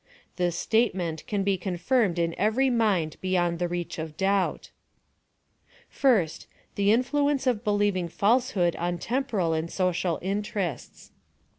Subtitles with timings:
[0.35, 4.71] This statement can be confirmed in jvery mind be yond the reach of doubt.
[5.89, 11.11] First J the injlaencc of believing falsehood on temporal and social interests.